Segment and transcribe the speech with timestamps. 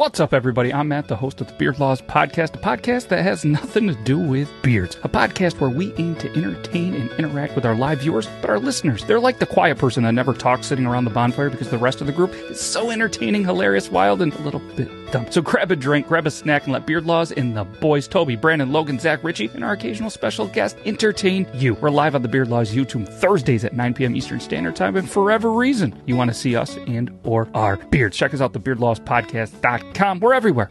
[0.00, 0.72] What's up, everybody?
[0.72, 3.94] I'm Matt, the host of the Beard Laws Podcast, a podcast that has nothing to
[3.94, 4.96] do with beards.
[5.04, 8.58] A podcast where we aim to entertain and interact with our live viewers, but our
[8.58, 11.76] listeners, they're like the quiet person that never talks sitting around the bonfire because the
[11.76, 14.99] rest of the group is so entertaining, hilarious, wild, and a little bit
[15.30, 18.36] So grab a drink, grab a snack, and let Beard Laws and the boys, Toby,
[18.36, 21.74] Brandon, Logan, Zach, Richie, and our occasional special guest entertain you.
[21.74, 24.16] We're live on the Beard Laws YouTube Thursdays at 9 p.m.
[24.16, 27.76] Eastern Standard Time, and for whatever reason you want to see us and or our
[27.76, 30.20] beards, check us out, the beardlawspodcast.com.
[30.20, 30.70] We're everywhere.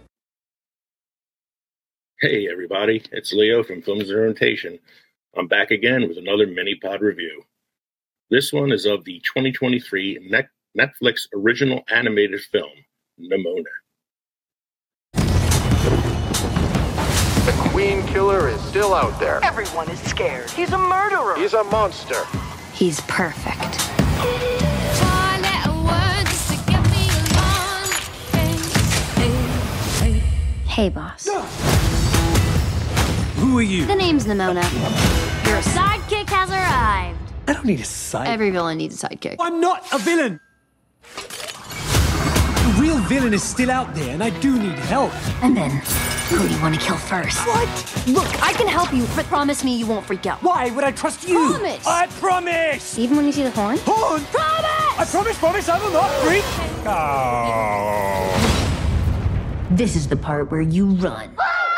[2.21, 4.77] Hey everybody, it's Leo from Films and Fermentation.
[5.37, 7.43] I'm back again with another mini pod review.
[8.29, 10.29] This one is of the 2023
[10.77, 12.71] Netflix original animated film,
[13.19, 13.63] Nimona.
[17.79, 19.39] The queen Killer is still out there.
[19.41, 20.49] Everyone is scared.
[20.49, 21.37] He's a murderer.
[21.37, 22.25] He's a monster.
[22.73, 23.77] He's perfect.
[30.67, 31.29] Hey, boss.
[33.37, 33.85] Who are you?
[33.85, 34.63] The name's Nimona.
[35.47, 37.17] Your sidekick has arrived.
[37.47, 38.27] I don't need a sidekick.
[38.27, 39.37] Every villain needs a sidekick.
[39.39, 40.41] I'm not a villain.
[41.15, 45.13] The real villain is still out there, and I do need help.
[45.41, 45.81] And then,
[46.29, 47.37] who do you want to kill first?
[47.47, 47.67] What?
[48.07, 50.41] Look, I can help you, but promise me you won't freak out.
[50.43, 51.49] Why would I trust you?
[51.49, 51.85] Promise.
[51.87, 52.97] I promise.
[52.99, 53.77] Even when you see the horn?
[53.83, 54.21] Horn.
[54.25, 54.99] Promise!
[54.99, 56.43] I promise, promise, I will not freak.
[56.85, 58.29] Oh.
[59.71, 61.29] This is the part where you run.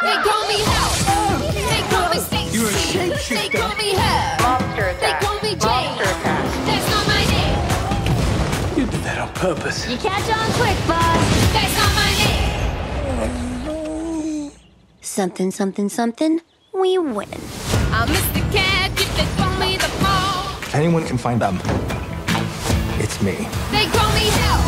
[0.01, 1.39] They call me Hell.
[1.53, 2.57] They call me Stacy.
[2.57, 3.59] You're a They shapeshifter.
[3.59, 4.59] call me Hell.
[4.59, 5.21] Monster They attack.
[5.21, 5.59] call me Jane.
[5.59, 6.43] Monster attack.
[6.65, 8.79] That's not my name.
[8.79, 9.87] You did that on purpose.
[9.89, 11.53] You catch on quick, boss.
[11.53, 11.80] That's
[15.11, 16.39] Something, something, something.
[16.73, 17.27] We win.
[17.91, 18.39] I'm Mr.
[18.53, 18.91] Cat.
[18.91, 20.55] If they throw me the ball.
[20.73, 21.59] Anyone can find them.
[22.97, 23.35] It's me.
[23.75, 24.63] They call me Hell.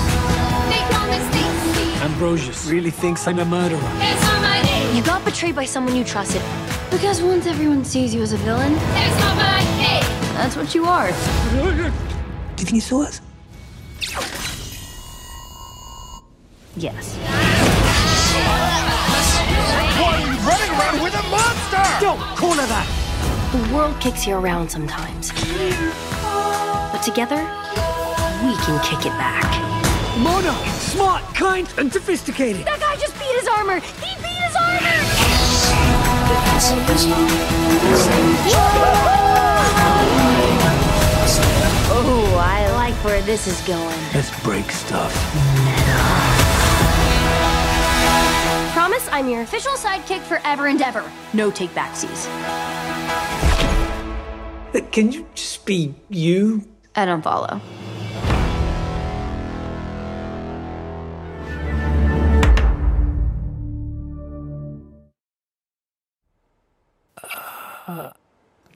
[0.68, 1.96] They call me Stacy.
[2.04, 3.80] Ambrosius really thinks I'm a murderer.
[3.80, 4.92] That's not my.
[4.94, 6.42] You got betrayed by someone you trusted.
[6.92, 9.54] Because once everyone sees you as a villain, That's not my
[10.34, 11.08] that's what you are.
[11.08, 11.92] Do you
[12.58, 13.22] think he saw us?
[16.76, 18.93] Yes.
[20.46, 21.84] Running around with a monster!
[22.02, 22.88] Don't call her that.
[23.54, 25.32] The world kicks you around sometimes.
[26.92, 27.38] But together,
[28.44, 29.48] we can kick it back.
[30.20, 32.66] Mona, smart, kind, and sophisticated.
[32.66, 33.80] That guy just beat his armor!
[33.80, 34.80] He beat his armor!
[41.96, 43.98] Oh, I like where this is going.
[44.14, 45.83] Let's break stuff.
[48.94, 51.04] Promise I'm your official sidekick forever and ever.
[51.34, 52.28] No take backsies.
[54.76, 56.68] Uh, Can you just be you?
[56.96, 57.60] I don't follow.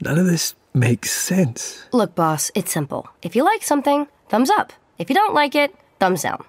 [0.00, 1.84] None of this makes sense.
[1.92, 3.08] Look, boss, it's simple.
[3.22, 4.72] If you like something, thumbs up.
[4.98, 6.44] If you don't like it, thumbs down.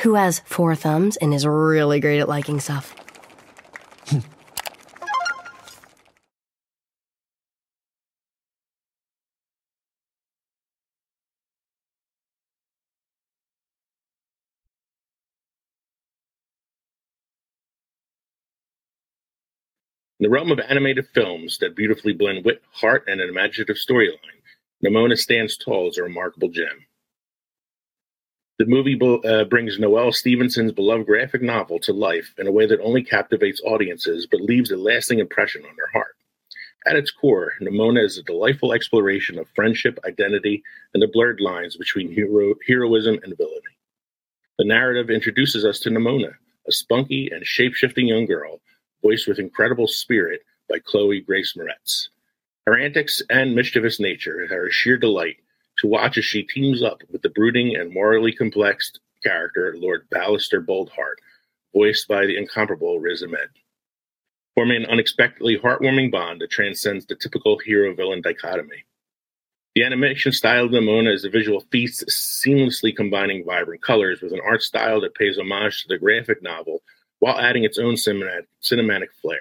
[0.00, 2.94] Who has four thumbs and is really great at liking stuff?
[20.18, 24.40] In the realm of animated films that beautifully blend wit, heart, and an imaginative storyline,
[24.82, 26.86] Nimona stands tall as a remarkable gem.
[28.58, 32.80] The movie uh, brings Noelle Stevenson's beloved graphic novel to life in a way that
[32.80, 36.16] only captivates audiences but leaves a lasting impression on their heart.
[36.86, 40.62] At its core, Nimona is a delightful exploration of friendship, identity,
[40.94, 43.76] and the blurred lines between hero- heroism and villainy.
[44.56, 46.32] The narrative introduces us to Nimona,
[46.66, 48.62] a spunky and shape-shifting young girl,
[49.06, 52.08] voiced with incredible spirit by Chloe Grace Moretz.
[52.66, 55.36] Her antics and mischievous nature are a sheer delight
[55.78, 58.90] to watch as she teams up with the brooding and morally complex
[59.22, 61.18] character Lord Ballister Boldheart,
[61.72, 63.48] voiced by the incomparable Riz Ahmed.
[64.56, 68.84] Forming an unexpectedly heartwarming bond that transcends the typical hero-villain dichotomy.
[69.76, 74.40] The animation style of Nimona is a visual feast, seamlessly combining vibrant colors with an
[74.44, 76.82] art style that pays homage to the graphic novel
[77.26, 79.40] while adding its own cinematic, flair.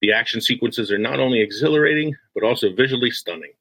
[0.00, 3.52] The action sequences are not only exhilarating, but also visually stunning,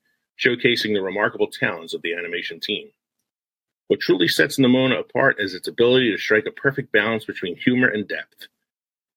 [0.44, 2.90] showcasing the remarkable talents of the animation team.
[3.90, 7.90] What truly sets Nimona apart is its ability to strike a perfect balance between humor
[7.90, 8.48] and depth.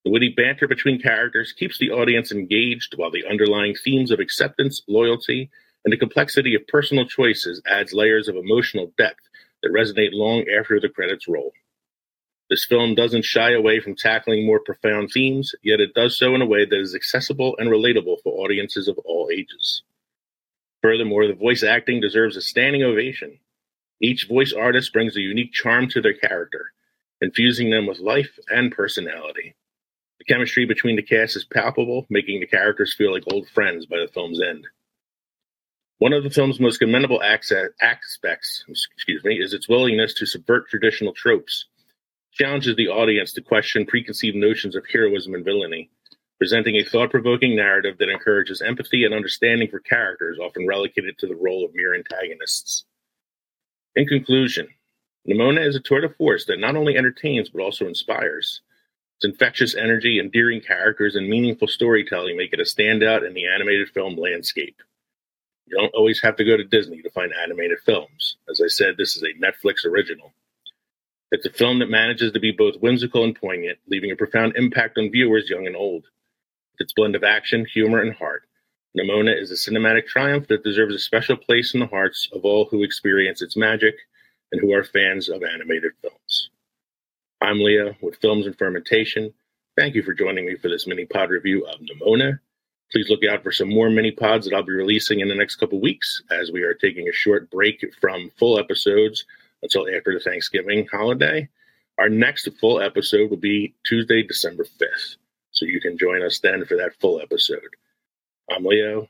[0.05, 4.83] The witty banter between characters keeps the audience engaged, while the underlying themes of acceptance,
[4.87, 5.49] loyalty,
[5.87, 9.27] and the complexity of personal choices adds layers of emotional depth
[9.63, 11.53] that resonate long after the credits roll.
[12.51, 16.43] This film doesn't shy away from tackling more profound themes, yet it does so in
[16.43, 19.83] a way that is accessible and relatable for audiences of all ages.
[20.83, 23.39] Furthermore, the voice acting deserves a standing ovation.
[24.01, 26.73] Each voice artist brings a unique charm to their character,
[27.23, 29.55] infusing them with life and personality.
[30.19, 33.99] The chemistry between the cast is palpable, making the characters feel like old friends by
[33.99, 34.67] the film's end.
[35.99, 41.15] One of the film's most commendable aspects, excuse me, is its willingness to subvert traditional
[41.15, 41.67] tropes,
[42.35, 45.91] challenges the audience to question preconceived notions of heroism and villainy,
[46.39, 51.37] presenting a thought-provoking narrative that encourages empathy and understanding for characters often relegated to the
[51.37, 52.85] role of mere antagonists.
[53.95, 54.69] In conclusion,
[55.29, 58.61] Nimona is a tour de force that not only entertains but also inspires.
[59.17, 63.89] Its infectious energy, endearing characters, and meaningful storytelling make it a standout in the animated
[63.91, 64.77] film landscape.
[65.67, 68.37] You don't always have to go to Disney to find animated films.
[68.51, 70.35] As I said, this is a Netflix original.
[71.35, 74.99] It's a film that manages to be both whimsical and poignant, leaving a profound impact
[74.99, 76.05] on viewers young and old.
[76.05, 78.45] With Its blend of action, humor, and heart,
[78.97, 82.67] Nimona is a cinematic triumph that deserves a special place in the hearts of all
[82.67, 83.97] who experience its magic
[84.53, 86.51] and who are fans of animated films.
[87.41, 89.35] I'm Leah with Films and Fermentation.
[89.77, 92.39] Thank you for joining me for this mini pod review of Nimona.
[92.93, 95.57] Please look out for some more mini pods that I'll be releasing in the next
[95.57, 99.25] couple weeks as we are taking a short break from full episodes
[99.65, 101.49] until after the Thanksgiving holiday.
[101.99, 105.17] Our next full episode will be Tuesday, December 5th.
[105.51, 107.75] So you can join us then for that full episode.
[108.51, 109.09] I'm Leo.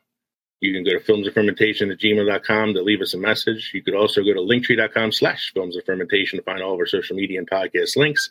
[0.61, 3.73] You can go to filmsandfermentation at gmail.com to leave us a message.
[3.75, 7.39] You could also go to linktree.com slash filmsandfermentation to find all of our social media
[7.39, 8.31] and podcast links.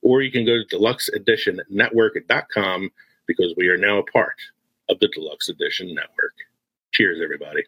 [0.00, 2.90] Or you can go to deluxeeditionnetwork.com
[3.26, 4.36] because we are now a part
[4.88, 6.34] of the Deluxe Edition Network.
[6.92, 7.64] Cheers, everybody.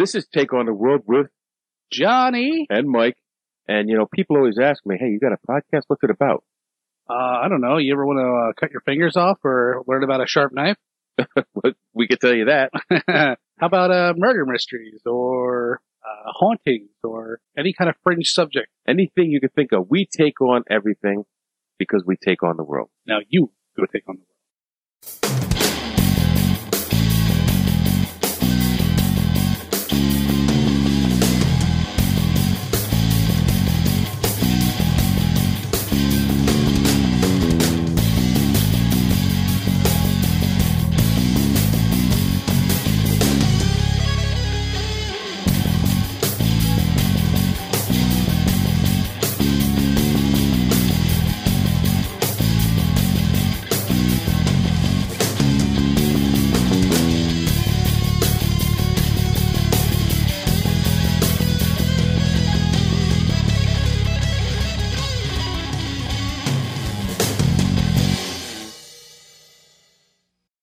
[0.00, 1.26] This is Take on the World with
[1.92, 3.18] Johnny and Mike.
[3.68, 5.82] And, you know, people always ask me, hey, you got a podcast?
[5.88, 6.42] What's it about?
[7.10, 7.76] Uh, I don't know.
[7.76, 10.78] You ever want to uh, cut your fingers off or learn about a sharp knife?
[11.92, 12.70] we could tell you that.
[13.58, 18.68] How about uh, murder mysteries or uh, hauntings or any kind of fringe subject?
[18.88, 19.90] Anything you could think of.
[19.90, 21.24] We take on everything
[21.78, 22.88] because we take on the world.
[23.06, 25.39] Now you go take on the world.